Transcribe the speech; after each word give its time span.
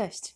Cześć. 0.00 0.34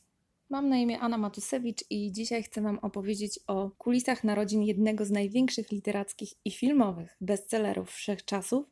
Mam 0.50 0.68
na 0.68 0.76
imię 0.76 1.00
Anna 1.00 1.18
Matusewicz 1.18 1.84
i 1.90 2.12
dzisiaj 2.12 2.42
chcę 2.42 2.62
Wam 2.62 2.78
opowiedzieć 2.78 3.40
o 3.46 3.70
kulisach 3.78 4.24
narodzin 4.24 4.62
jednego 4.62 5.04
z 5.04 5.10
największych 5.10 5.72
literackich 5.72 6.32
i 6.44 6.50
filmowych 6.50 7.16
bestsellerów 7.20 7.90
wszechczasów. 7.90 8.66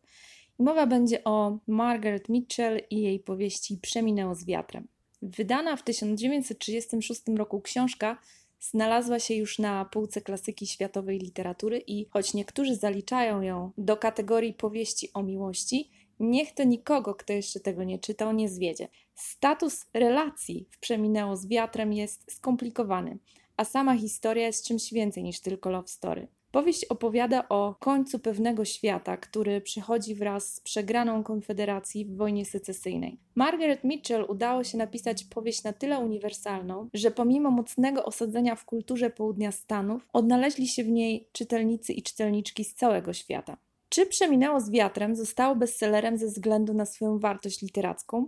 Mowa 0.58 0.86
będzie 0.86 1.24
o 1.24 1.58
Margaret 1.66 2.28
Mitchell 2.28 2.80
i 2.90 3.02
jej 3.02 3.20
powieści 3.20 3.78
Przeminęło 3.82 4.34
z 4.34 4.44
wiatrem. 4.44 4.88
Wydana 5.22 5.76
w 5.76 5.82
1936 5.82 7.22
roku 7.36 7.60
książka 7.60 8.18
znalazła 8.60 9.18
się 9.18 9.34
już 9.34 9.58
na 9.58 9.84
półce 9.84 10.20
klasyki 10.20 10.66
światowej 10.66 11.18
literatury 11.18 11.78
i 11.78 12.06
choć 12.10 12.34
niektórzy 12.34 12.76
zaliczają 12.76 13.42
ją 13.42 13.70
do 13.78 13.96
kategorii 13.96 14.52
powieści 14.52 15.12
o 15.14 15.22
miłości, 15.22 15.90
Niech 16.22 16.52
to 16.52 16.64
nikogo, 16.64 17.14
kto 17.14 17.32
jeszcze 17.32 17.60
tego 17.60 17.84
nie 17.84 17.98
czytał, 17.98 18.32
nie 18.32 18.48
zwiedzie. 18.48 18.88
Status 19.14 19.86
relacji 19.94 20.66
w 20.70 20.78
Przeminęło 20.78 21.36
z 21.36 21.46
wiatrem 21.46 21.92
jest 21.92 22.32
skomplikowany, 22.32 23.18
a 23.56 23.64
sama 23.64 23.96
historia 23.96 24.46
jest 24.46 24.66
czymś 24.66 24.92
więcej 24.92 25.22
niż 25.22 25.40
tylko 25.40 25.70
love 25.70 25.88
story. 25.88 26.28
Powieść 26.52 26.84
opowiada 26.84 27.48
o 27.48 27.74
końcu 27.80 28.18
pewnego 28.18 28.64
świata, 28.64 29.16
który 29.16 29.60
przychodzi 29.60 30.14
wraz 30.14 30.54
z 30.54 30.60
przegraną 30.60 31.22
Konfederacji 31.22 32.04
w 32.04 32.16
wojnie 32.16 32.44
secesyjnej. 32.44 33.18
Margaret 33.34 33.84
Mitchell 33.84 34.26
udało 34.28 34.64
się 34.64 34.78
napisać 34.78 35.24
powieść 35.24 35.64
na 35.64 35.72
tyle 35.72 35.98
uniwersalną, 35.98 36.88
że 36.94 37.10
pomimo 37.10 37.50
mocnego 37.50 38.04
osadzenia 38.04 38.54
w 38.54 38.64
kulturze 38.64 39.10
południa 39.10 39.52
Stanów, 39.52 40.08
odnaleźli 40.12 40.68
się 40.68 40.84
w 40.84 40.88
niej 40.88 41.28
czytelnicy 41.32 41.92
i 41.92 42.02
czytelniczki 42.02 42.64
z 42.64 42.74
całego 42.74 43.12
świata. 43.12 43.56
Czy 43.92 44.06
Przeminęło 44.06 44.60
z 44.60 44.70
wiatrem 44.70 45.16
zostało 45.16 45.56
bestsellerem 45.56 46.18
ze 46.18 46.26
względu 46.26 46.74
na 46.74 46.86
swoją 46.86 47.18
wartość 47.18 47.62
literacką? 47.62 48.26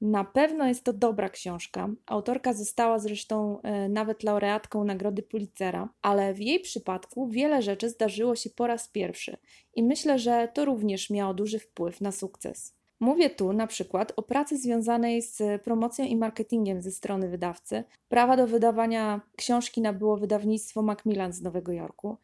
Na 0.00 0.24
pewno 0.24 0.66
jest 0.66 0.84
to 0.84 0.92
dobra 0.92 1.28
książka. 1.28 1.88
Autorka 2.06 2.52
została 2.52 2.98
zresztą 2.98 3.62
e, 3.62 3.88
nawet 3.88 4.22
laureatką 4.22 4.84
Nagrody 4.84 5.22
Pulitzera, 5.22 5.88
ale 6.02 6.34
w 6.34 6.40
jej 6.40 6.60
przypadku 6.60 7.28
wiele 7.28 7.62
rzeczy 7.62 7.88
zdarzyło 7.88 8.36
się 8.36 8.50
po 8.50 8.66
raz 8.66 8.88
pierwszy 8.88 9.36
i 9.74 9.82
myślę, 9.82 10.18
że 10.18 10.48
to 10.54 10.64
również 10.64 11.10
miało 11.10 11.34
duży 11.34 11.58
wpływ 11.58 12.00
na 12.00 12.12
sukces. 12.12 12.78
Mówię 13.00 13.30
tu 13.30 13.52
na 13.52 13.66
przykład 13.66 14.12
o 14.16 14.22
pracy 14.22 14.58
związanej 14.58 15.22
z 15.22 15.62
promocją 15.62 16.04
i 16.04 16.16
marketingiem 16.16 16.82
ze 16.82 16.90
strony 16.90 17.28
wydawcy. 17.28 17.84
Prawa 18.08 18.36
do 18.36 18.46
wydawania 18.46 19.20
książki 19.36 19.80
nabyło 19.80 20.16
wydawnictwo 20.16 20.82
Macmillan 20.82 21.32
z 21.32 21.42
Nowego 21.42 21.72
Jorku. 21.72 22.16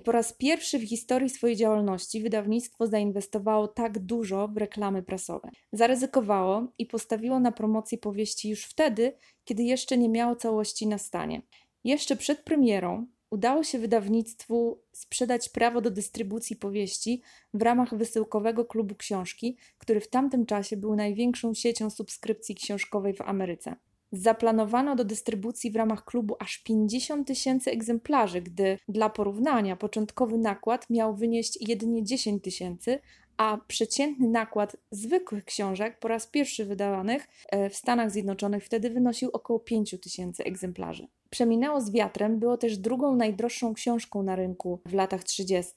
Po 0.00 0.12
raz 0.12 0.32
pierwszy 0.32 0.78
w 0.78 0.88
historii 0.88 1.30
swojej 1.30 1.56
działalności 1.56 2.22
wydawnictwo 2.22 2.86
zainwestowało 2.86 3.68
tak 3.68 3.98
dużo 3.98 4.48
w 4.48 4.56
reklamy 4.56 5.02
prasowe. 5.02 5.50
Zaryzykowało 5.72 6.72
i 6.78 6.86
postawiło 6.86 7.40
na 7.40 7.52
promocję 7.52 7.98
powieści 7.98 8.50
już 8.50 8.64
wtedy, 8.64 9.12
kiedy 9.44 9.62
jeszcze 9.62 9.98
nie 9.98 10.08
miało 10.08 10.36
całości 10.36 10.86
na 10.86 10.98
stanie. 10.98 11.42
Jeszcze 11.84 12.16
przed 12.16 12.40
premierą 12.44 13.06
udało 13.30 13.64
się 13.64 13.78
wydawnictwu 13.78 14.82
sprzedać 14.92 15.48
prawo 15.48 15.80
do 15.80 15.90
dystrybucji 15.90 16.56
powieści 16.56 17.22
w 17.54 17.62
ramach 17.62 17.96
wysyłkowego 17.96 18.64
klubu 18.64 18.94
książki, 18.94 19.56
który 19.78 20.00
w 20.00 20.08
tamtym 20.08 20.46
czasie 20.46 20.76
był 20.76 20.96
największą 20.96 21.54
siecią 21.54 21.90
subskrypcji 21.90 22.54
książkowej 22.54 23.14
w 23.14 23.20
Ameryce. 23.20 23.76
Zaplanowano 24.12 24.96
do 24.96 25.04
dystrybucji 25.04 25.70
w 25.70 25.76
ramach 25.76 26.04
klubu 26.04 26.36
aż 26.40 26.58
50 26.58 27.28
tysięcy 27.28 27.70
egzemplarzy, 27.70 28.42
gdy 28.42 28.78
dla 28.88 29.10
porównania 29.10 29.76
początkowy 29.76 30.38
nakład 30.38 30.90
miał 30.90 31.16
wynieść 31.16 31.68
jedynie 31.68 32.04
10 32.04 32.42
tysięcy, 32.42 32.98
a 33.36 33.58
przeciętny 33.68 34.28
nakład 34.28 34.76
zwykłych 34.90 35.44
książek 35.44 35.98
po 35.98 36.08
raz 36.08 36.26
pierwszy 36.26 36.64
wydawanych 36.64 37.28
e, 37.48 37.70
w 37.70 37.76
Stanach 37.76 38.10
Zjednoczonych 38.10 38.64
wtedy 38.64 38.90
wynosił 38.90 39.30
około 39.32 39.60
5 39.60 39.96
tysięcy 40.02 40.44
egzemplarzy. 40.44 41.06
Przeminęło 41.30 41.80
z 41.80 41.90
wiatrem 41.90 42.38
było 42.38 42.56
też 42.56 42.78
drugą 42.78 43.16
najdroższą 43.16 43.74
książką 43.74 44.22
na 44.22 44.36
rynku 44.36 44.80
w 44.86 44.94
latach 44.94 45.24
30. 45.24 45.72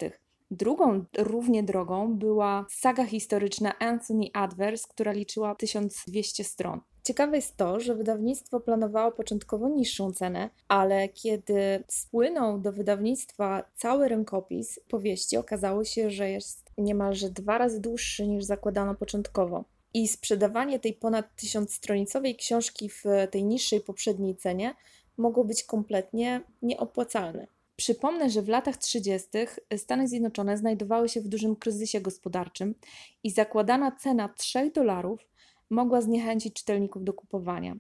Drugą 0.52 1.06
równie 1.18 1.64
drogą 1.64 2.18
była 2.18 2.66
saga 2.70 3.06
historyczna 3.06 3.80
Anthony 3.80 4.26
Adverse, 4.34 4.88
która 4.90 5.12
liczyła 5.12 5.56
1200 5.56 6.44
stron. 6.44 6.82
Ciekawe 7.06 7.36
jest 7.36 7.58
to, 7.58 7.80
że 7.80 7.96
wydawnictwo 7.96 8.60
planowało 8.60 9.12
początkowo 9.12 9.70
niższą 9.70 10.14
cenę, 10.14 10.50
ale 10.68 11.10
kiedy 11.10 11.84
spłynął 11.88 12.60
do 12.60 12.72
wydawnictwa 12.72 13.64
cały 13.76 14.08
rękopis 14.08 14.80
powieści, 14.90 15.38
okazało 15.38 15.84
się, 15.84 16.10
że 16.10 16.30
jest 16.30 16.72
niemalże 16.78 17.30
dwa 17.30 17.58
razy 17.58 17.82
dłuższy 17.82 18.28
niż 18.28 18.44
zakładano 18.44 18.96
początkowo. 18.96 19.66
I 19.94 20.08
sprzedawanie 20.08 20.80
tej 20.80 20.94
ponad 20.94 21.36
tysiącstronicowej 21.36 22.36
książki 22.36 22.90
w 22.90 23.04
tej 23.32 23.44
niższej 23.44 23.82
poprzedniej 23.82 24.36
cenie 24.36 24.76
mogło 25.18 25.44
być 25.44 25.64
kompletnie 25.64 26.42
nieopłacalne. 26.62 27.48
Przypomnę, 27.76 28.30
że 28.30 28.42
w 28.42 28.50
latach 28.50 28.78
30. 28.78 29.30
Stany 29.78 30.08
Zjednoczone 30.08 30.58
znajdowały 30.58 31.10
się 31.10 31.22
w 31.22 31.28
dużym 31.28 31.56
kryzysie 31.56 32.02
gospodarczym 32.02 32.76
i 33.24 33.32
zakładana 33.32 33.92
cena 33.92 34.30
3 34.30 34.72
dolarów 34.72 35.35
mogła 35.70 36.02
zniechęcić 36.02 36.54
czytelników 36.54 37.04
do 37.04 37.14
kupowania. 37.14 37.76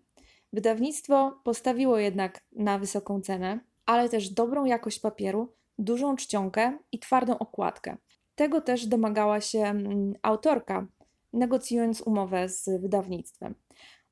Wydawnictwo 0.53 1.39
postawiło 1.43 1.97
jednak 1.97 2.43
na 2.51 2.79
wysoką 2.79 3.21
cenę, 3.21 3.59
ale 3.85 4.09
też 4.09 4.29
dobrą 4.29 4.65
jakość 4.65 4.99
papieru, 4.99 5.53
dużą 5.79 6.15
czcionkę 6.15 6.77
i 6.91 6.99
twardą 6.99 7.37
okładkę. 7.37 7.97
Tego 8.35 8.61
też 8.61 8.87
domagała 8.87 9.41
się 9.41 9.59
mm, 9.59 10.13
autorka, 10.21 10.87
negocjując 11.33 12.01
umowę 12.01 12.49
z 12.49 12.81
wydawnictwem. 12.81 13.55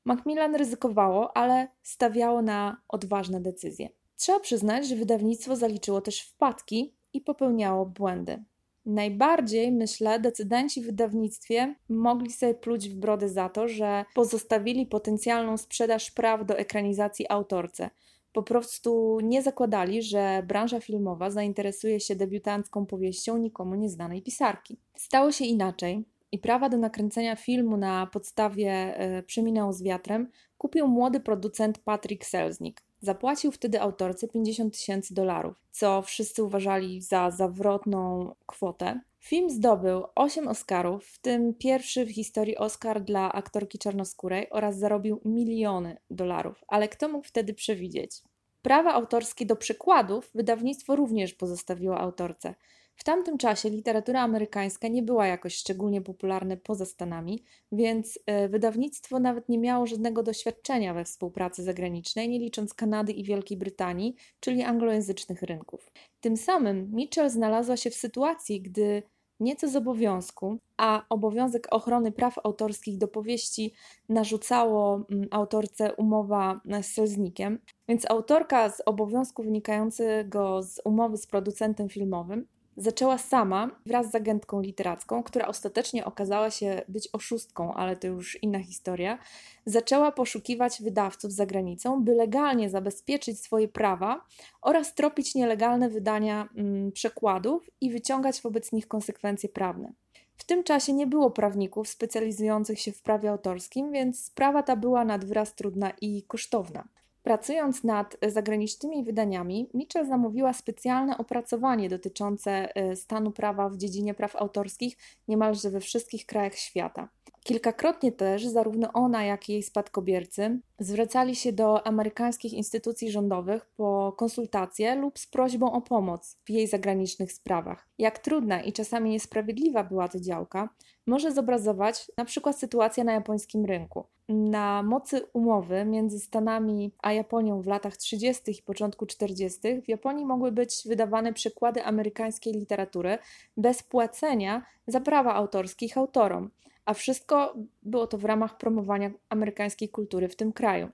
Macmillan 0.04 0.54
ryzykowało, 0.54 1.36
ale 1.36 1.68
stawiało 1.82 2.42
na 2.42 2.76
odważne 2.88 3.40
decyzje. 3.40 3.88
Trzeba 4.16 4.40
przyznać, 4.40 4.88
że 4.88 4.96
wydawnictwo 4.96 5.56
zaliczyło 5.56 6.00
też 6.00 6.20
wpadki 6.20 6.94
i 7.12 7.20
popełniało 7.20 7.86
błędy. 7.86 8.44
Najbardziej, 8.86 9.72
myślę, 9.72 10.20
decydenci 10.20 10.82
w 10.82 10.86
wydawnictwie 10.86 11.74
mogli 11.88 12.32
sobie 12.32 12.54
pluć 12.54 12.88
w 12.88 12.94
brodę 12.94 13.28
za 13.28 13.48
to, 13.48 13.68
że 13.68 14.04
pozostawili 14.14 14.86
potencjalną 14.86 15.56
sprzedaż 15.56 16.10
praw 16.10 16.46
do 16.46 16.58
ekranizacji 16.58 17.26
autorce. 17.28 17.90
Po 18.32 18.42
prostu 18.42 19.18
nie 19.22 19.42
zakładali, 19.42 20.02
że 20.02 20.42
branża 20.46 20.80
filmowa 20.80 21.30
zainteresuje 21.30 22.00
się 22.00 22.16
debiutancką 22.16 22.86
powieścią 22.86 23.38
nikomu 23.38 23.74
nieznanej 23.74 24.22
pisarki. 24.22 24.76
Stało 24.96 25.32
się 25.32 25.44
inaczej 25.44 26.04
i 26.32 26.38
prawa 26.38 26.68
do 26.68 26.76
nakręcenia 26.76 27.36
filmu 27.36 27.76
na 27.76 28.06
podstawie 28.06 29.00
y, 29.18 29.22
Przeminęło 29.22 29.72
z 29.72 29.82
wiatrem 29.82 30.30
kupił 30.58 30.88
młody 30.88 31.20
producent 31.20 31.78
Patrick 31.78 32.24
Selznick. 32.24 32.82
Zapłacił 33.04 33.52
wtedy 33.52 33.80
autorce 33.80 34.28
50 34.28 34.74
tysięcy 34.74 35.14
dolarów, 35.14 35.54
co 35.70 36.02
wszyscy 36.02 36.42
uważali 36.42 37.02
za 37.02 37.30
zawrotną 37.30 38.34
kwotę. 38.46 39.00
Film 39.18 39.50
zdobył 39.50 40.04
8 40.14 40.48
Oscarów, 40.48 41.06
w 41.06 41.18
tym 41.18 41.54
pierwszy 41.54 42.06
w 42.06 42.10
historii 42.10 42.56
Oscar 42.56 43.02
dla 43.02 43.32
aktorki 43.32 43.78
czarnoskórej 43.78 44.46
oraz 44.50 44.78
zarobił 44.78 45.20
miliony 45.24 45.96
dolarów. 46.10 46.64
Ale 46.68 46.88
kto 46.88 47.08
mógł 47.08 47.26
wtedy 47.26 47.54
przewidzieć? 47.54 48.22
Prawa 48.64 48.92
autorskie 48.94 49.46
do 49.46 49.56
przykładów 49.56 50.30
wydawnictwo 50.34 50.96
również 50.96 51.34
pozostawiło 51.34 51.98
autorce. 51.98 52.54
W 52.96 53.04
tamtym 53.04 53.38
czasie 53.38 53.70
literatura 53.70 54.20
amerykańska 54.20 54.88
nie 54.88 55.02
była 55.02 55.26
jakoś 55.26 55.54
szczególnie 55.54 56.00
popularna 56.02 56.56
poza 56.56 56.84
Stanami, 56.84 57.44
więc 57.72 58.18
e, 58.26 58.48
wydawnictwo 58.48 59.18
nawet 59.18 59.48
nie 59.48 59.58
miało 59.58 59.86
żadnego 59.86 60.22
doświadczenia 60.22 60.94
we 60.94 61.04
współpracy 61.04 61.62
zagranicznej, 61.62 62.28
nie 62.28 62.38
licząc 62.38 62.74
Kanady 62.74 63.12
i 63.12 63.24
Wielkiej 63.24 63.58
Brytanii, 63.58 64.14
czyli 64.40 64.62
anglojęzycznych 64.62 65.42
rynków. 65.42 65.90
Tym 66.20 66.36
samym 66.36 66.90
Mitchell 66.94 67.30
znalazła 67.30 67.76
się 67.76 67.90
w 67.90 67.94
sytuacji, 67.94 68.60
gdy 68.60 69.02
nieco 69.40 69.68
z 69.68 69.76
obowiązku, 69.76 70.58
a 70.76 71.02
obowiązek 71.08 71.66
ochrony 71.70 72.12
praw 72.12 72.38
autorskich 72.44 72.98
do 72.98 73.08
powieści 73.08 73.74
narzucało 74.08 75.06
mm, 75.10 75.28
autorce 75.30 75.94
umowa 75.94 76.60
z 76.82 76.86
Selznikiem, 76.86 77.58
więc 77.88 78.10
autorka 78.10 78.70
z 78.70 78.82
obowiązku 78.86 79.42
wynikającego 79.42 80.62
z 80.62 80.80
umowy 80.84 81.16
z 81.16 81.26
producentem 81.26 81.88
filmowym 81.88 82.46
zaczęła 82.76 83.18
sama 83.18 83.70
wraz 83.86 84.10
z 84.10 84.14
agentką 84.14 84.60
literacką, 84.60 85.22
która 85.22 85.46
ostatecznie 85.46 86.04
okazała 86.04 86.50
się 86.50 86.82
być 86.88 87.08
oszustką, 87.12 87.74
ale 87.74 87.96
to 87.96 88.06
już 88.06 88.42
inna 88.42 88.62
historia, 88.62 89.18
zaczęła 89.66 90.12
poszukiwać 90.12 90.82
wydawców 90.82 91.32
za 91.32 91.46
granicą, 91.46 92.04
by 92.04 92.14
legalnie 92.14 92.70
zabezpieczyć 92.70 93.40
swoje 93.40 93.68
prawa 93.68 94.24
oraz 94.62 94.94
tropić 94.94 95.34
nielegalne 95.34 95.88
wydania 95.88 96.48
mm, 96.56 96.92
przekładów 96.92 97.70
i 97.80 97.90
wyciągać 97.90 98.40
wobec 98.42 98.72
nich 98.72 98.88
konsekwencje 98.88 99.48
prawne. 99.48 99.92
W 100.36 100.44
tym 100.44 100.64
czasie 100.64 100.92
nie 100.92 101.06
było 101.06 101.30
prawników 101.30 101.88
specjalizujących 101.88 102.80
się 102.80 102.92
w 102.92 103.02
prawie 103.02 103.30
autorskim, 103.30 103.92
więc 103.92 104.24
sprawa 104.24 104.62
ta 104.62 104.76
była 104.76 105.04
nad 105.04 105.24
wyraz 105.24 105.54
trudna 105.54 105.92
i 106.00 106.22
kosztowna. 106.22 106.88
Pracując 107.24 107.84
nad 107.84 108.16
zagranicznymi 108.28 109.04
wydaniami, 109.04 109.68
Mitchell 109.74 110.06
zamówiła 110.06 110.52
specjalne 110.52 111.18
opracowanie 111.18 111.88
dotyczące 111.88 112.76
e, 112.76 112.96
stanu 112.96 113.30
prawa 113.30 113.68
w 113.68 113.76
dziedzinie 113.76 114.14
praw 114.14 114.36
autorskich 114.36 114.96
niemalże 115.28 115.70
we 115.70 115.80
wszystkich 115.80 116.26
krajach 116.26 116.54
świata. 116.54 117.08
Kilkakrotnie 117.44 118.12
też 118.12 118.46
zarówno 118.46 118.92
ona, 118.92 119.24
jak 119.24 119.48
i 119.48 119.52
jej 119.52 119.62
spadkobiercy 119.62 120.60
zwracali 120.78 121.36
się 121.36 121.52
do 121.52 121.86
amerykańskich 121.86 122.52
instytucji 122.52 123.10
rządowych 123.10 123.66
po 123.76 124.14
konsultacje 124.16 124.94
lub 124.94 125.18
z 125.18 125.26
prośbą 125.26 125.72
o 125.72 125.80
pomoc 125.80 126.36
w 126.46 126.50
jej 126.50 126.66
zagranicznych 126.66 127.32
sprawach. 127.32 127.88
Jak 127.98 128.18
trudna 128.18 128.62
i 128.62 128.72
czasami 128.72 129.10
niesprawiedliwa 129.10 129.84
była 129.84 130.08
ta 130.08 130.20
działka, 130.20 130.68
może 131.06 131.32
zobrazować 131.32 132.10
na 132.16 132.24
przykład 132.24 132.58
sytuacja 132.58 133.04
na 133.04 133.12
japońskim 133.12 133.64
rynku. 133.64 134.04
Na 134.28 134.82
mocy 134.82 135.26
umowy 135.32 135.84
między 135.84 136.20
Stanami 136.20 136.92
a 137.02 137.12
Japonią 137.12 137.62
w 137.62 137.66
latach 137.66 137.96
30. 137.96 138.50
i 138.58 138.62
początku 138.62 139.06
40. 139.06 139.60
w 139.82 139.88
Japonii 139.88 140.24
mogły 140.24 140.52
być 140.52 140.82
wydawane 140.86 141.32
przekłady 141.32 141.84
amerykańskiej 141.84 142.52
literatury 142.52 143.18
bez 143.56 143.82
płacenia 143.82 144.66
za 144.86 145.00
prawa 145.00 145.34
autorskie 145.34 145.86
autorom 145.96 146.50
a 146.84 146.94
wszystko 146.94 147.54
było 147.82 148.06
to 148.06 148.18
w 148.18 148.24
ramach 148.24 148.56
promowania 148.58 149.10
amerykańskiej 149.28 149.88
kultury 149.88 150.28
w 150.28 150.36
tym 150.36 150.52
kraju. 150.52 150.88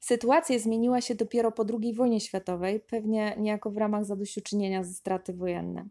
Sytuacja 0.00 0.58
zmieniła 0.58 1.00
się 1.00 1.14
dopiero 1.14 1.52
po 1.52 1.64
II 1.82 1.94
wojnie 1.94 2.20
światowej, 2.20 2.80
pewnie 2.80 3.34
niejako 3.38 3.70
w 3.70 3.76
ramach 3.76 4.04
zadośćuczynienia 4.04 4.84
za 4.84 4.92
straty 4.92 5.32
wojenne. 5.32 5.84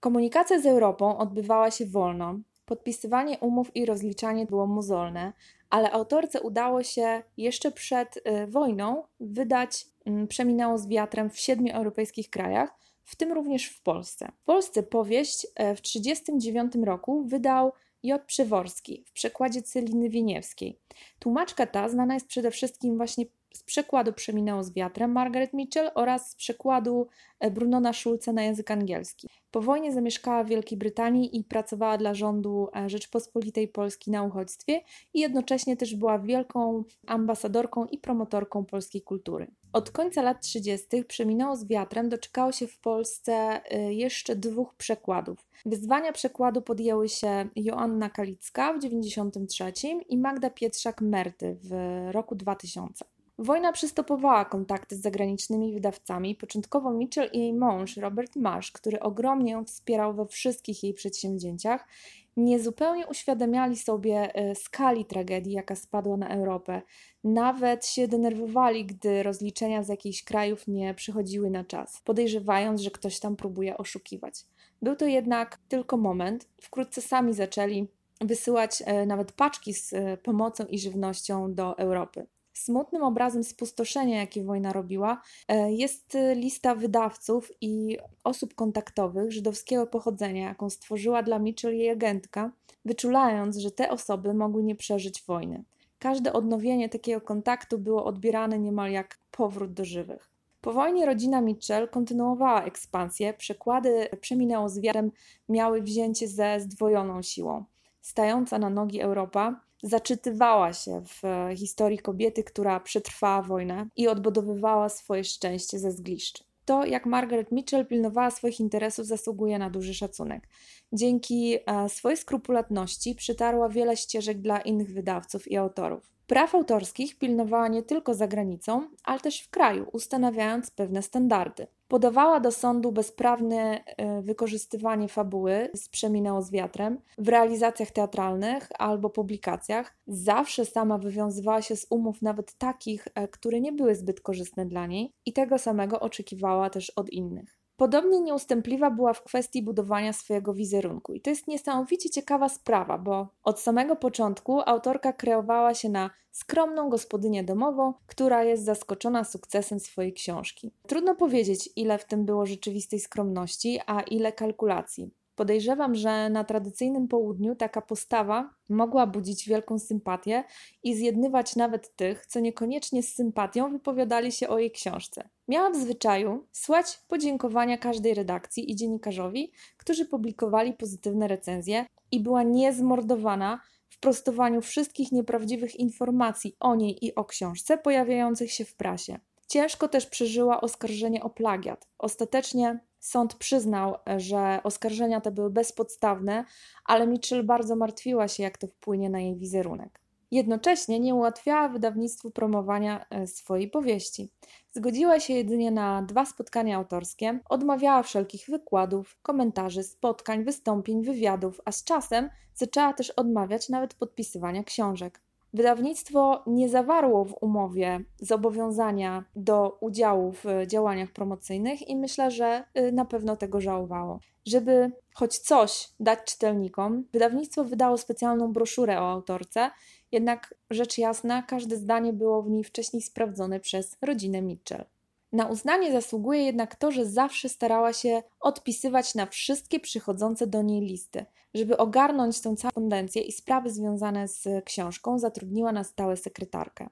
Komunikacja 0.00 0.60
z 0.60 0.66
Europą 0.66 1.18
odbywała 1.18 1.70
się 1.70 1.86
wolno, 1.86 2.38
podpisywanie 2.70 3.38
umów 3.38 3.76
i 3.76 3.86
rozliczanie 3.86 4.46
było 4.46 4.66
mozolne, 4.66 5.32
ale 5.70 5.90
autorce 5.90 6.40
udało 6.40 6.82
się 6.82 7.22
jeszcze 7.36 7.70
przed 7.72 8.16
y, 8.16 8.46
wojną 8.46 9.02
wydać 9.20 9.86
y, 10.22 10.26
Przeminęło 10.26 10.78
z 10.78 10.88
wiatrem 10.88 11.30
w 11.30 11.38
siedmiu 11.38 11.74
europejskich 11.74 12.30
krajach, 12.30 12.74
w 13.04 13.16
tym 13.16 13.32
również 13.32 13.66
w 13.66 13.82
Polsce. 13.82 14.32
W 14.42 14.44
Polsce 14.44 14.82
powieść 14.82 15.46
e, 15.54 15.74
w 15.76 15.80
1939 15.80 16.86
roku 16.86 17.24
wydał 17.24 17.72
J. 18.02 18.22
Przyworski 18.26 19.04
w 19.06 19.12
przekładzie 19.12 19.62
Celiny 19.62 20.08
Wieniewskiej. 20.08 20.78
Tłumaczka 21.18 21.66
ta 21.66 21.88
znana 21.88 22.14
jest 22.14 22.26
przede 22.26 22.50
wszystkim 22.50 22.96
właśnie 22.96 23.24
z 23.52 23.62
przekładu 23.62 24.12
Przeminęło 24.12 24.64
z 24.64 24.72
wiatrem 24.72 25.12
Margaret 25.12 25.52
Mitchell 25.52 25.90
oraz 25.94 26.30
z 26.30 26.34
przekładu 26.34 27.06
e, 27.40 27.50
Brunona 27.50 27.92
Schulze 27.92 28.32
na 28.32 28.42
język 28.42 28.70
angielski. 28.70 29.28
Po 29.50 29.60
wojnie 29.60 29.92
zamieszkała 29.92 30.44
w 30.44 30.48
Wielkiej 30.48 30.78
Brytanii 30.78 31.36
i 31.38 31.44
pracowała 31.44 31.98
dla 31.98 32.14
rządu 32.14 32.68
e, 32.76 32.90
Rzeczpospolitej 32.90 33.68
Polski 33.68 34.10
na 34.10 34.22
uchodźstwie 34.22 34.80
i 35.14 35.20
jednocześnie 35.20 35.76
też 35.76 35.94
była 35.94 36.18
wielką 36.18 36.84
ambasadorką 37.06 37.84
i 37.84 37.98
promotorką 37.98 38.64
polskiej 38.64 39.02
kultury. 39.02 39.46
Od 39.72 39.90
końca 39.90 40.22
lat 40.22 40.40
30. 40.40 41.04
Przeminęło 41.04 41.56
z 41.56 41.66
wiatrem 41.66 42.08
doczekało 42.08 42.52
się 42.52 42.66
w 42.66 42.78
Polsce 42.78 43.32
e, 43.32 43.94
jeszcze 43.94 44.36
dwóch 44.36 44.74
przekładów. 44.74 45.48
Wyzwania 45.66 46.12
przekładu 46.12 46.62
podjęły 46.62 47.08
się 47.08 47.48
Joanna 47.56 48.10
Kalicka 48.10 48.72
w 48.72 48.76
1993 48.76 49.88
i 50.08 50.18
Magda 50.18 50.50
Pietrzak-Merty 50.50 51.54
w 51.54 51.72
roku 52.12 52.34
2000. 52.34 53.04
Wojna 53.42 53.72
przystopowała 53.72 54.44
kontakty 54.44 54.96
z 54.96 55.00
zagranicznymi 55.00 55.72
wydawcami. 55.74 56.34
Początkowo 56.34 56.92
Mitchell 56.92 57.30
i 57.32 57.38
jej 57.38 57.52
mąż, 57.52 57.96
Robert 57.96 58.36
Marsh, 58.36 58.72
który 58.72 59.00
ogromnie 59.00 59.52
ją 59.52 59.64
wspierał 59.64 60.14
we 60.14 60.26
wszystkich 60.26 60.82
jej 60.82 60.94
przedsięwzięciach, 60.94 61.88
niezupełnie 62.36 63.06
uświadamiali 63.06 63.76
sobie 63.76 64.34
e, 64.34 64.54
skali 64.54 65.04
tragedii, 65.04 65.52
jaka 65.52 65.76
spadła 65.76 66.16
na 66.16 66.28
Europę. 66.28 66.82
Nawet 67.24 67.86
się 67.86 68.08
denerwowali, 68.08 68.86
gdy 68.86 69.22
rozliczenia 69.22 69.82
z 69.82 69.88
jakichś 69.88 70.24
krajów 70.24 70.68
nie 70.68 70.94
przychodziły 70.94 71.50
na 71.50 71.64
czas, 71.64 72.02
podejrzewając, 72.04 72.80
że 72.80 72.90
ktoś 72.90 73.20
tam 73.20 73.36
próbuje 73.36 73.76
oszukiwać. 73.76 74.44
Był 74.82 74.96
to 74.96 75.06
jednak 75.06 75.58
tylko 75.68 75.96
moment. 75.96 76.48
Wkrótce 76.62 77.00
sami 77.02 77.34
zaczęli 77.34 77.88
wysyłać 78.20 78.82
e, 78.86 79.06
nawet 79.06 79.32
paczki 79.32 79.74
z 79.74 79.92
e, 79.92 80.16
pomocą 80.16 80.64
i 80.64 80.78
żywnością 80.78 81.54
do 81.54 81.78
Europy. 81.78 82.26
Smutnym 82.60 83.02
obrazem 83.02 83.44
spustoszenia, 83.44 84.20
jakie 84.20 84.44
wojna 84.44 84.72
robiła, 84.72 85.22
e, 85.48 85.72
jest 85.72 86.16
lista 86.36 86.74
wydawców 86.74 87.52
i 87.60 87.98
osób 88.24 88.54
kontaktowych 88.54 89.32
żydowskiego 89.32 89.86
pochodzenia, 89.86 90.48
jaką 90.48 90.70
stworzyła 90.70 91.22
dla 91.22 91.38
Mitchell 91.38 91.74
jej 91.76 91.90
agentka, 91.90 92.52
wyczulając, 92.84 93.56
że 93.56 93.70
te 93.70 93.90
osoby 93.90 94.34
mogły 94.34 94.62
nie 94.62 94.76
przeżyć 94.76 95.22
wojny. 95.22 95.64
Każde 95.98 96.32
odnowienie 96.32 96.88
takiego 96.88 97.20
kontaktu 97.20 97.78
było 97.78 98.04
odbierane 98.04 98.58
niemal 98.58 98.90
jak 98.90 99.18
powrót 99.30 99.72
do 99.72 99.84
żywych. 99.84 100.30
Po 100.60 100.72
wojnie 100.72 101.06
rodzina 101.06 101.40
Mitchell 101.40 101.88
kontynuowała 101.88 102.64
ekspansję, 102.64 103.34
przekłady 103.34 104.08
Przeminęło 104.20 104.68
z 104.68 104.80
wiarem 104.80 105.12
miały 105.48 105.82
wzięcie 105.82 106.28
ze 106.28 106.60
zdwojoną 106.60 107.22
siłą. 107.22 107.64
Stająca 108.00 108.58
na 108.58 108.70
nogi 108.70 109.00
Europa 109.00 109.69
zaczytywała 109.82 110.72
się 110.72 111.02
w 111.06 111.22
historii 111.56 111.98
kobiety, 111.98 112.44
która 112.44 112.80
przetrwała 112.80 113.42
wojnę 113.42 113.86
i 113.96 114.08
odbudowywała 114.08 114.88
swoje 114.88 115.24
szczęście 115.24 115.78
ze 115.78 115.92
zgliszcz. 115.92 116.44
To, 116.64 116.84
jak 116.84 117.06
Margaret 117.06 117.52
Mitchell 117.52 117.86
pilnowała 117.86 118.30
swoich 118.30 118.60
interesów, 118.60 119.06
zasługuje 119.06 119.58
na 119.58 119.70
duży 119.70 119.94
szacunek. 119.94 120.48
Dzięki 120.92 121.58
e, 121.66 121.88
swojej 121.88 122.16
skrupulatności 122.16 123.14
przytarła 123.14 123.68
wiele 123.68 123.96
ścieżek 123.96 124.40
dla 124.40 124.60
innych 124.60 124.92
wydawców 124.92 125.48
i 125.48 125.56
autorów. 125.56 126.10
Praw 126.26 126.54
autorskich 126.54 127.18
pilnowała 127.18 127.68
nie 127.68 127.82
tylko 127.82 128.14
za 128.14 128.28
granicą, 128.28 128.88
ale 129.04 129.20
też 129.20 129.40
w 129.40 129.50
kraju, 129.50 129.86
ustanawiając 129.92 130.70
pewne 130.70 131.02
standardy. 131.02 131.66
Podawała 131.90 132.40
do 132.40 132.52
sądu 132.52 132.92
bezprawne 132.92 133.84
e, 133.84 134.22
wykorzystywanie 134.22 135.08
fabuły 135.08 135.70
z 135.74 135.88
Przeminęło 135.88 136.42
z 136.42 136.50
wiatrem 136.50 137.00
w 137.18 137.28
realizacjach 137.28 137.90
teatralnych 137.90 138.68
albo 138.78 139.10
publikacjach. 139.10 139.96
Zawsze 140.06 140.64
sama 140.64 140.98
wywiązywała 140.98 141.62
się 141.62 141.76
z 141.76 141.86
umów, 141.90 142.22
nawet 142.22 142.54
takich, 142.54 143.08
e, 143.14 143.28
które 143.28 143.60
nie 143.60 143.72
były 143.72 143.94
zbyt 143.94 144.20
korzystne 144.20 144.66
dla 144.66 144.86
niej, 144.86 145.12
i 145.26 145.32
tego 145.32 145.58
samego 145.58 146.00
oczekiwała 146.00 146.70
też 146.70 146.90
od 146.90 147.10
innych. 147.10 147.59
Podobnie 147.80 148.20
nieustępliwa 148.20 148.90
była 148.90 149.12
w 149.12 149.22
kwestii 149.22 149.62
budowania 149.62 150.12
swojego 150.12 150.54
wizerunku. 150.54 151.14
I 151.14 151.20
to 151.20 151.30
jest 151.30 151.46
niesamowicie 151.46 152.10
ciekawa 152.10 152.48
sprawa, 152.48 152.98
bo 152.98 153.28
od 153.42 153.60
samego 153.60 153.96
początku 153.96 154.60
autorka 154.66 155.12
kreowała 155.12 155.74
się 155.74 155.88
na 155.88 156.10
skromną 156.30 156.88
gospodynię 156.88 157.44
domową, 157.44 157.94
która 158.06 158.44
jest 158.44 158.64
zaskoczona 158.64 159.24
sukcesem 159.24 159.80
swojej 159.80 160.12
książki. 160.12 160.72
Trudno 160.86 161.14
powiedzieć, 161.14 161.70
ile 161.76 161.98
w 161.98 162.04
tym 162.04 162.24
było 162.24 162.46
rzeczywistej 162.46 163.00
skromności, 163.00 163.80
a 163.86 164.00
ile 164.00 164.32
kalkulacji. 164.32 165.10
Podejrzewam, 165.40 165.94
że 165.94 166.30
na 166.30 166.44
tradycyjnym 166.44 167.08
południu 167.08 167.54
taka 167.56 167.82
postawa 167.82 168.54
mogła 168.68 169.06
budzić 169.06 169.48
wielką 169.48 169.78
sympatię 169.78 170.44
i 170.82 170.94
zjednywać 170.94 171.56
nawet 171.56 171.96
tych, 171.96 172.26
co 172.26 172.40
niekoniecznie 172.40 173.02
z 173.02 173.14
sympatią 173.14 173.70
wypowiadali 173.72 174.32
się 174.32 174.48
o 174.48 174.58
jej 174.58 174.70
książce. 174.70 175.28
Miała 175.48 175.70
w 175.70 175.76
zwyczaju 175.76 176.46
słać 176.52 177.00
podziękowania 177.08 177.78
każdej 177.78 178.14
redakcji 178.14 178.70
i 178.70 178.76
dziennikarzowi, 178.76 179.52
którzy 179.76 180.04
publikowali 180.04 180.72
pozytywne 180.72 181.28
recenzje 181.28 181.86
i 182.10 182.20
była 182.20 182.42
niezmordowana 182.42 183.60
w 183.88 184.00
prostowaniu 184.00 184.60
wszystkich 184.60 185.12
nieprawdziwych 185.12 185.76
informacji 185.76 186.56
o 186.60 186.74
niej 186.74 187.06
i 187.06 187.14
o 187.14 187.24
książce 187.24 187.78
pojawiających 187.78 188.52
się 188.52 188.64
w 188.64 188.74
prasie. 188.74 189.18
Ciężko 189.48 189.88
też 189.88 190.06
przeżyła 190.06 190.60
oskarżenie 190.60 191.22
o 191.22 191.30
plagiat. 191.30 191.88
Ostatecznie 191.98 192.80
Sąd 193.00 193.34
przyznał, 193.34 193.94
że 194.16 194.60
oskarżenia 194.64 195.20
te 195.20 195.30
były 195.30 195.50
bezpodstawne, 195.50 196.44
ale 196.84 197.06
Mitchell 197.06 197.46
bardzo 197.46 197.76
martwiła 197.76 198.28
się, 198.28 198.42
jak 198.42 198.58
to 198.58 198.66
wpłynie 198.66 199.10
na 199.10 199.20
jej 199.20 199.36
wizerunek. 199.36 200.00
Jednocześnie 200.30 201.00
nie 201.00 201.14
ułatwiała 201.14 201.68
wydawnictwu 201.68 202.30
promowania 202.30 203.06
e, 203.10 203.26
swojej 203.26 203.70
powieści. 203.70 204.32
Zgodziła 204.72 205.20
się 205.20 205.34
jedynie 205.34 205.70
na 205.70 206.02
dwa 206.02 206.26
spotkania 206.26 206.76
autorskie, 206.76 207.40
odmawiała 207.48 208.02
wszelkich 208.02 208.46
wykładów, 208.48 209.18
komentarzy, 209.22 209.82
spotkań, 209.82 210.44
wystąpień, 210.44 211.02
wywiadów, 211.02 211.60
a 211.64 211.72
z 211.72 211.84
czasem 211.84 212.30
zaczęła 212.54 212.92
też 212.92 213.10
odmawiać 213.10 213.68
nawet 213.68 213.94
podpisywania 213.94 214.64
książek. 214.64 215.20
Wydawnictwo 215.54 216.42
nie 216.46 216.68
zawarło 216.68 217.24
w 217.24 217.34
umowie 217.40 218.00
zobowiązania 218.18 219.24
do 219.36 219.78
udziału 219.80 220.32
w 220.32 220.44
działaniach 220.66 221.10
promocyjnych 221.10 221.88
i 221.88 221.96
myślę, 221.96 222.30
że 222.30 222.64
y, 222.78 222.92
na 222.92 223.04
pewno 223.04 223.36
tego 223.36 223.60
żałowało. 223.60 224.20
Żeby 224.46 224.92
choć 225.14 225.38
coś 225.38 225.88
dać 226.00 226.18
czytelnikom, 226.24 227.04
wydawnictwo 227.12 227.64
wydało 227.64 227.98
specjalną 227.98 228.52
broszurę 228.52 229.00
o 229.00 229.10
autorce, 229.10 229.70
jednak 230.12 230.54
rzecz 230.70 230.98
jasna, 230.98 231.42
każde 231.42 231.76
zdanie 231.76 232.12
było 232.12 232.42
w 232.42 232.50
niej 232.50 232.64
wcześniej 232.64 233.02
sprawdzone 233.02 233.60
przez 233.60 233.96
rodzinę 234.02 234.42
Mitchell. 234.42 234.84
Na 235.32 235.46
uznanie 235.46 235.92
zasługuje 235.92 236.42
jednak 236.42 236.76
to, 236.76 236.90
że 236.90 237.06
zawsze 237.06 237.48
starała 237.48 237.92
się 237.92 238.22
odpisywać 238.40 239.14
na 239.14 239.26
wszystkie 239.26 239.80
przychodzące 239.80 240.46
do 240.46 240.62
niej 240.62 240.80
listy. 240.80 241.24
Żeby 241.54 241.76
ogarnąć 241.76 242.40
tę 242.40 242.56
całą 242.56 242.72
kondencję 242.72 243.22
i 243.22 243.32
sprawy 243.32 243.70
związane 243.70 244.28
z 244.28 244.64
książką, 244.64 245.18
zatrudniła 245.18 245.72
na 245.72 245.84
stałe 245.84 246.16
sekretarkę. 246.16 246.88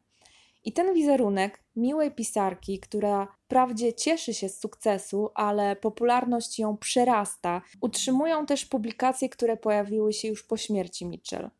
I 0.64 0.73
ten 0.73 0.95
wizerunek 0.95 1.62
miłej 1.76 2.11
pisarki, 2.11 2.78
która 2.78 3.28
wprawdzie 3.45 3.92
cieszy 3.92 4.35
się 4.35 4.49
z 4.49 4.61
sukcesu, 4.61 5.30
ale 5.35 5.76
popularność 5.76 6.59
ją 6.59 6.76
przerasta, 6.76 7.62
utrzymują 7.80 8.47
też 8.47 8.66
publikacje, 8.66 9.28
które 9.28 9.57
pojawiły 9.57 10.12
się 10.12 10.28
już 10.28 10.42
po 10.42 10.57
śmierci 10.57 11.07
Mitchell. 11.07 11.50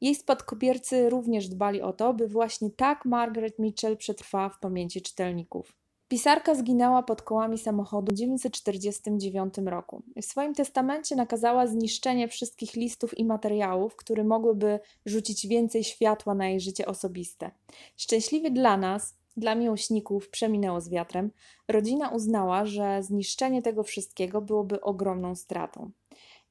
Jej 0.00 0.14
spadkobiercy 0.14 1.10
również 1.10 1.48
dbali 1.48 1.82
o 1.82 1.92
to, 1.92 2.14
by 2.14 2.28
właśnie 2.28 2.70
tak 2.70 3.04
Margaret 3.04 3.58
Mitchell 3.58 3.96
przetrwała 3.96 4.48
w 4.48 4.58
pamięci 4.58 5.02
czytelników. 5.02 5.81
Pisarka 6.12 6.54
zginęła 6.54 7.02
pod 7.02 7.22
kołami 7.22 7.58
samochodu 7.58 8.12
w 8.12 8.16
1949 8.16 9.54
roku. 9.66 10.02
W 10.16 10.24
swoim 10.24 10.54
testamencie 10.54 11.16
nakazała 11.16 11.66
zniszczenie 11.66 12.28
wszystkich 12.28 12.74
listów 12.74 13.18
i 13.18 13.24
materiałów, 13.24 13.96
które 13.96 14.24
mogłyby 14.24 14.80
rzucić 15.06 15.46
więcej 15.46 15.84
światła 15.84 16.34
na 16.34 16.48
jej 16.48 16.60
życie 16.60 16.86
osobiste. 16.86 17.50
Szczęśliwie 17.96 18.50
dla 18.50 18.76
nas, 18.76 19.16
dla 19.36 19.54
miłośników, 19.54 20.28
przeminęło 20.28 20.80
z 20.80 20.88
wiatrem, 20.88 21.30
rodzina 21.68 22.08
uznała, 22.08 22.64
że 22.64 23.02
zniszczenie 23.02 23.62
tego 23.62 23.82
wszystkiego 23.82 24.40
byłoby 24.40 24.80
ogromną 24.80 25.34
stratą. 25.34 25.90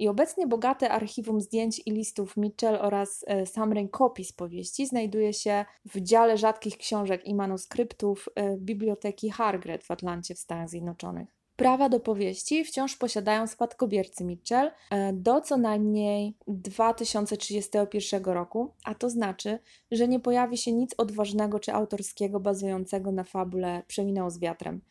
I 0.01 0.08
obecnie 0.08 0.48
bogate 0.48 0.89
archiwum 0.89 1.41
zdjęć 1.41 1.81
i 1.86 1.91
listów 1.91 2.38
Mitchell 2.38 2.75
oraz 2.75 3.25
e, 3.27 3.46
sam 3.46 3.74
rękopis 3.74 4.34
powieści 4.34 4.88
znajduje 4.88 5.34
się 5.34 5.65
w 5.86 6.01
dziale 6.01 6.38
rzadkich 6.38 6.77
książek 6.77 7.25
i 7.25 7.36
manuskryptów 7.36 8.29
e, 8.36 8.58
Biblioteki 8.58 9.29
Hargret 9.29 9.84
w 9.84 9.91
Atlancie 9.91 10.36
w 10.36 10.39
Stanach 10.39 10.70
Zjednoczonych. 10.70 11.29
Prawa 11.55 11.89
do 11.89 12.00
powieści 12.00 12.65
wciąż 12.65 12.96
posiadają 12.96 13.48
spadkobiercy 13.48 14.24
Mitchell 14.24 14.72
e, 14.91 15.13
do 15.13 15.41
co 15.41 15.58
najmniej 15.58 16.38
2031 16.48 18.24
roku, 18.24 18.74
a 18.84 18.96
to 18.96 19.10
znaczy, 19.10 19.60
że 19.91 20.08
nie 20.08 20.20
pojawi 20.20 20.58
się 20.58 20.72
nic 20.72 20.96
odważnego 20.98 21.60
czy 21.60 21.74
autorskiego 21.74 22.39
bazującego 22.39 23.12
na 23.12 23.24
fabule 23.24 23.84
Przeminęło 23.88 24.29
z 24.29 24.39
wiatrem. 24.39 24.81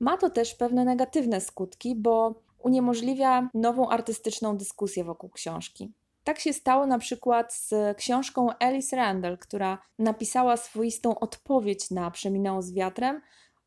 Ma 0.00 0.16
to 0.16 0.30
też 0.30 0.54
pewne 0.54 0.84
negatywne 0.84 1.40
skutki, 1.40 1.94
bo 1.94 2.47
uniemożliwia 2.58 3.48
nową 3.54 3.88
artystyczną 3.88 4.56
dyskusję 4.56 5.04
wokół 5.04 5.30
książki. 5.30 5.92
Tak 6.24 6.38
się 6.38 6.52
stało 6.52 6.86
na 6.86 6.98
przykład 6.98 7.54
z 7.54 7.96
książką 7.96 8.48
Alice 8.60 8.96
Randall, 8.96 9.38
która 9.38 9.78
napisała 9.98 10.56
swoistą 10.56 11.18
odpowiedź 11.18 11.90
na 11.90 12.10
Przeminęło 12.10 12.62
z 12.62 12.72
wiatrem, 12.72 13.20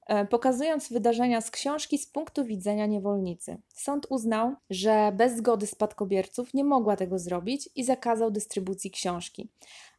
e, 0.08 0.26
pokazując 0.26 0.90
wydarzenia 0.90 1.42
z 1.42 1.52
książki 1.52 1.98
z 1.98 2.08
punktu 2.08 2.46
widzenia 2.46 2.86
niewolnicy. 2.86 3.58
Sąd 3.68 4.08
uznał, 4.10 4.56
że 4.70 5.12
bez 5.16 5.38
zgody 5.38 5.68
spadkobierców 5.68 6.54
nie 6.54 6.64
mogła 6.64 6.96
tego 6.96 7.20
zrobić 7.20 7.70
i 7.76 7.84
zakazał 7.84 8.32
dystrybucji 8.32 8.92
książki. 8.92 9.50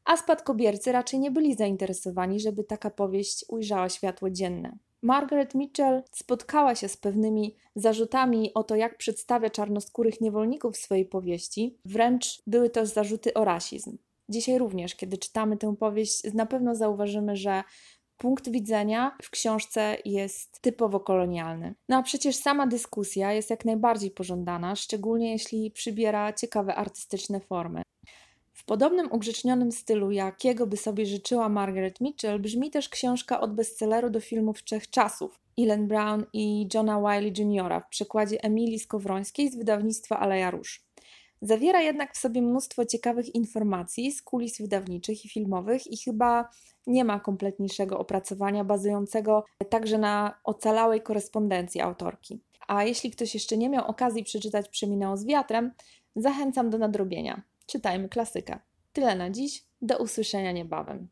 A 0.05 0.17
spadkobiercy 0.17 0.93
raczej 0.93 1.21
nie 1.21 1.31
byli 1.31 1.55
zainteresowani, 1.55 2.41
żeby 2.41 2.65
taka 2.65 2.91
powieść 2.91 3.45
ujrzała 3.49 3.89
światło 3.89 4.31
dzienne. 4.31 4.79
Margaret 5.03 5.55
Mitchell 5.55 6.03
spotkała 6.11 6.75
się 6.75 6.89
z 6.89 6.97
pewnymi 6.97 7.57
zarzutami 7.75 8.55
o 8.55 8.65
to, 8.65 8.77
jak 8.77 8.97
przedstawia 8.97 9.51
czarnoskórych 9.51 10.21
niewolników 10.21 10.75
w 10.75 10.81
swojej 10.81 11.07
powieści. 11.07 11.79
Wręcz 11.85 12.43
były 12.47 12.71
to 12.71 12.87
zarzuty 12.87 13.35
o 13.35 13.45
rasizm. 13.45 13.99
Dzisiaj 14.29 14.59
również, 14.59 14.95
kiedy 14.95 15.19
czytamy 15.19 15.57
tę 15.57 15.77
powieść, 15.77 16.35
na 16.35 16.47
pewno 16.47 16.75
zauważymy, 16.75 17.37
że 17.37 17.63
punkt 18.17 18.51
widzenia 18.51 19.17
w 19.23 19.31
książce 19.31 19.97
jest 20.05 20.61
typowo 20.61 21.01
kolonialny. 21.01 21.75
No 21.89 21.97
a 21.97 22.03
przecież 22.03 22.37
sama 22.37 22.67
dyskusja 22.67 23.33
jest 23.33 23.51
jak 23.51 23.65
najbardziej 23.65 24.11
pożądana, 24.11 24.77
szczególnie 24.77 25.33
jeśli 25.33 25.71
przybiera 25.71 26.33
ciekawe 26.33 26.75
artystyczne 26.75 27.41
formy. 27.41 27.83
Podobnym 28.73 29.13
ugrzecznionym 29.13 29.73
stylu, 29.73 30.11
jakiego 30.11 30.67
by 30.67 30.77
sobie 30.77 31.07
życzyła 31.07 31.49
Margaret 31.49 32.01
Mitchell, 32.01 32.41
brzmi 32.41 32.71
też 32.71 32.89
książka 32.89 33.41
od 33.41 33.55
bestselleru 33.55 34.11
do 34.11 34.21
filmów 34.21 34.65
trzech 34.65 34.91
czasów 34.91 35.41
Ellen 35.59 35.89
Brown 35.89 36.25
i 36.33 36.69
Johna 36.75 37.01
Wiley 37.01 37.33
Jr. 37.39 37.83
w 37.87 37.89
przekładzie 37.89 38.45
Emilii 38.45 38.79
Skowrońskiej 38.79 39.51
z 39.51 39.57
wydawnictwa 39.57 40.19
Aleja 40.19 40.51
Róż. 40.51 40.85
Zawiera 41.43 41.81
jednak 41.81 42.15
w 42.15 42.19
sobie 42.19 42.43
mnóstwo 42.43 42.85
ciekawych 42.85 43.35
informacji 43.35 44.13
z 44.13 44.23
kulis 44.23 44.61
wydawniczych 44.61 45.25
i 45.25 45.29
filmowych 45.29 45.93
i 45.93 45.97
chyba 45.97 46.49
nie 46.87 47.05
ma 47.05 47.21
kompletniejszego 47.21 47.99
opracowania 47.99 48.65
bazującego 48.65 49.45
także 49.71 49.99
na 49.99 50.39
ocalałej 50.45 51.01
korespondencji 51.01 51.81
autorki. 51.81 52.41
A 52.69 52.85
jeśli 52.85 53.11
ktoś 53.11 53.35
jeszcze 53.35 53.57
nie 53.57 53.69
miał 53.69 53.87
okazji 53.87 54.25
przeczytać 54.25 54.69
Przeminęło 54.69 55.17
z 55.17 55.25
wiatrem, 55.25 55.73
zachęcam 56.17 56.71
do 56.71 56.79
nadrobienia 56.79 57.52
czytajmy 57.67 58.09
klasyka. 58.09 58.61
Tyle 58.93 59.17
na 59.17 59.31
dziś, 59.31 59.65
do 59.83 59.99
usłyszenia 59.99 60.53
niebawem. 60.53 61.09